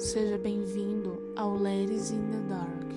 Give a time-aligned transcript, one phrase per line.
[0.00, 2.90] Seja bem-vindo ao Ladies in the Dark,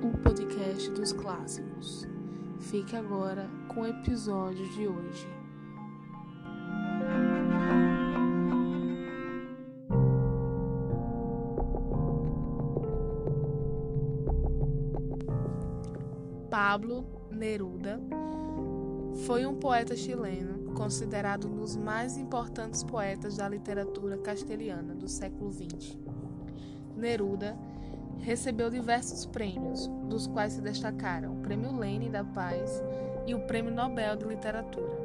[0.00, 2.06] o podcast dos clássicos.
[2.60, 5.26] Fique agora com o episódio de hoje.
[16.48, 18.00] Pablo Neruda
[19.26, 25.52] foi um poeta chileno considerado um dos mais importantes poetas da literatura castelhana do século
[25.52, 26.09] XX.
[27.00, 27.56] Neruda
[28.18, 32.84] recebeu diversos prêmios, dos quais se destacaram o Prêmio Lenin da Paz
[33.26, 35.00] e o Prêmio Nobel de Literatura.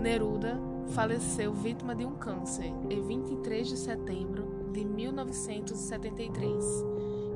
[0.00, 6.64] Neruda faleceu vítima de um câncer em 23 de setembro de 1973,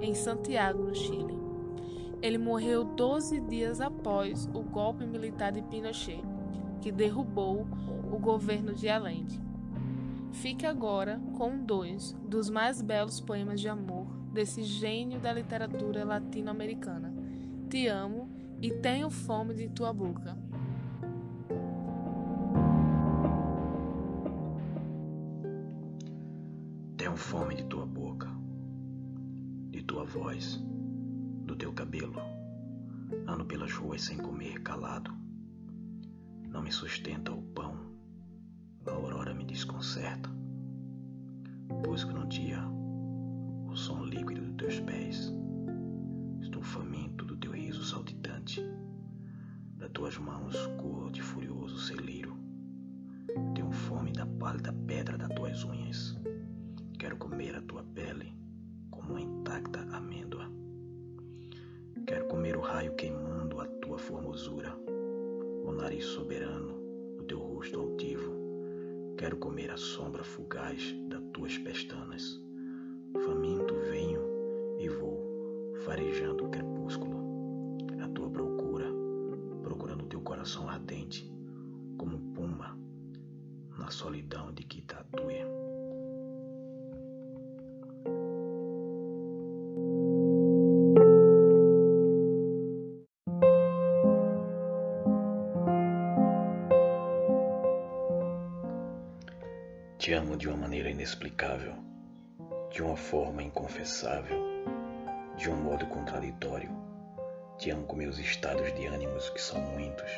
[0.01, 1.39] em Santiago, no Chile.
[2.23, 6.23] Ele morreu 12 dias após o golpe militar de Pinochet,
[6.81, 7.67] que derrubou
[8.11, 9.48] o governo de Allende.
[10.33, 17.12] Fique agora com dois dos mais belos poemas de amor desse gênio da literatura latino-americana.
[17.69, 20.37] Te amo e tenho fome de tua boca.
[26.97, 28.29] Tenho fome de tua boca,
[29.70, 30.63] de tua voz
[31.45, 32.20] do teu cabelo.
[33.27, 35.11] Ando pelas ruas sem comer, calado.
[36.48, 37.88] Não me sustenta o pão,
[38.89, 40.31] a aurora me desconcerta.
[41.83, 42.61] Busco no dia
[43.70, 45.34] o som líquido dos teus pés.
[46.41, 48.62] Estou faminto do teu riso saltitante,
[49.77, 52.36] das tuas mãos cor de furioso celeiro.
[53.55, 56.19] Tenho fome da pálida pedra das tuas unhas.
[56.98, 58.33] Quero comer a tua pele
[58.91, 60.50] como uma intacta amêndoa.
[62.06, 64.75] Quero comer o raio queimando a tua formosura,
[65.64, 66.75] o nariz soberano,
[67.19, 68.17] o teu rosto altivo.
[69.18, 72.40] Quero comer a sombra fugaz das tuas pestanas.
[73.24, 74.23] Faminto venho
[74.79, 77.18] e vou, farejando o crepúsculo,
[78.01, 78.86] a tua procura,
[79.61, 81.28] procurando teu coração ardente,
[81.98, 82.78] como puma,
[83.77, 85.48] na solidão de Kitatuia.
[100.08, 101.74] Te amo de uma maneira inexplicável,
[102.70, 104.39] de uma forma inconfessável,
[105.36, 106.70] de um modo contraditório.
[107.58, 110.11] Te amo com meus estados de ânimos, que são muitos,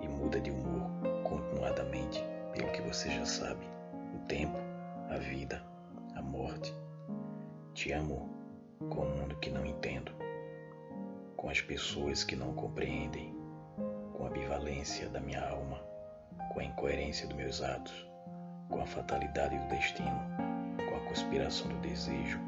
[0.00, 0.88] e muda de humor
[1.24, 2.22] continuadamente,
[2.52, 3.66] pelo que você já sabe:
[4.14, 4.56] o tempo,
[5.10, 5.60] a vida,
[6.14, 6.72] a morte.
[7.74, 8.32] Te amo
[8.90, 10.12] com o mundo que não entendo,
[11.36, 13.34] com as pessoas que não compreendem,
[14.12, 15.82] com a ambivalência da minha alma,
[16.52, 18.07] com a incoerência dos meus atos
[18.68, 20.20] com a fatalidade do destino,
[20.76, 22.38] com a conspiração do desejo,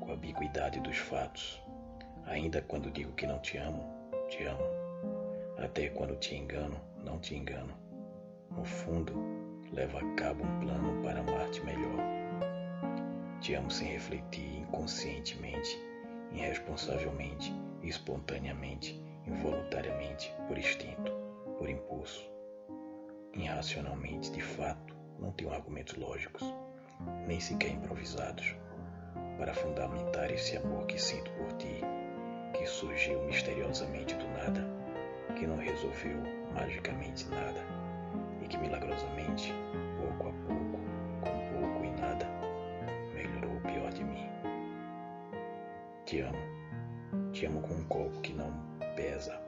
[0.00, 1.62] com a ambiguidade dos fatos.
[2.26, 3.82] Ainda quando digo que não te amo,
[4.28, 4.62] te amo.
[5.58, 7.74] Até quando te engano, não te engano.
[8.50, 9.12] No fundo,
[9.72, 11.98] levo a cabo um plano para amar-te melhor.
[13.40, 15.78] Te amo sem refletir, inconscientemente,
[16.32, 21.12] irresponsavelmente, espontaneamente, involuntariamente, por instinto,
[21.58, 22.30] por impulso,
[23.34, 26.42] irracionalmente, de fato, não tenho argumentos lógicos,
[27.26, 28.56] nem sequer improvisados,
[29.38, 31.80] para fundamentar esse amor que sinto por ti,
[32.54, 34.66] que surgiu misteriosamente do nada,
[35.36, 36.16] que não resolveu
[36.54, 37.64] magicamente nada
[38.42, 39.52] e que milagrosamente,
[39.98, 40.80] pouco a pouco,
[41.20, 42.26] com pouco e nada,
[43.14, 44.28] melhorou o pior de mim.
[46.06, 48.52] Te amo, te amo com um corpo que não
[48.96, 49.40] pesa,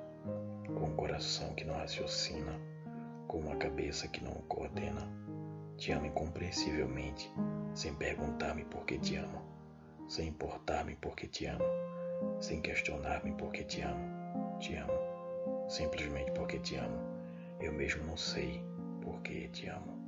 [0.78, 2.52] com um coração que não raciocina,
[3.26, 5.22] com uma cabeça que não coordena
[5.76, 7.32] te amo incompreensivelmente,
[7.74, 9.42] sem perguntar-me por que te amo,
[10.08, 11.64] sem importar-me por que te amo,
[12.40, 14.22] sem questionar-me por que te amo.
[14.60, 14.92] Te amo,
[15.68, 16.98] simplesmente porque te amo.
[17.60, 18.64] Eu mesmo não sei
[19.00, 19.98] por que te amo.